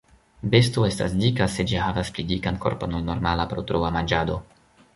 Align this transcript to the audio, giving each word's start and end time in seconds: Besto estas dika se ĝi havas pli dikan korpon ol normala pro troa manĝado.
Besto 0.53 0.85
estas 0.87 1.13
dika 1.23 1.47
se 1.57 1.65
ĝi 1.73 1.77
havas 1.83 2.11
pli 2.15 2.27
dikan 2.33 2.59
korpon 2.65 2.99
ol 3.01 3.07
normala 3.13 3.49
pro 3.53 3.69
troa 3.73 3.93
manĝado. 3.99 4.43